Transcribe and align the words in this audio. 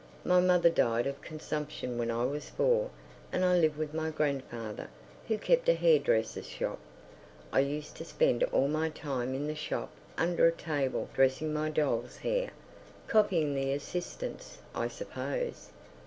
My 0.25 0.39
mother 0.39 0.71
died 0.71 1.05
of 1.05 1.21
consumption 1.21 1.99
when 1.99 2.09
I 2.09 2.25
was 2.25 2.49
four, 2.49 2.89
and 3.31 3.45
I 3.45 3.55
lived 3.55 3.77
with 3.77 3.93
my 3.93 4.09
grandfather, 4.09 4.89
who 5.27 5.37
kept 5.37 5.69
a 5.69 5.75
hair 5.75 5.99
dresser's 5.99 6.47
shop. 6.49 6.79
I 7.53 7.59
used 7.59 7.97
to 7.97 8.03
spend 8.05 8.43
all 8.45 8.67
my 8.67 8.89
time 8.89 9.35
in 9.35 9.45
the 9.45 9.53
shop 9.53 9.91
under 10.17 10.47
a 10.47 10.51
table 10.51 11.07
dressing 11.13 11.53
my 11.53 11.69
doll's 11.69 12.17
hair—copying 12.17 13.53
the 13.53 13.73
assistants, 13.73 14.57
I 14.73 14.87
suppose. 14.87 15.69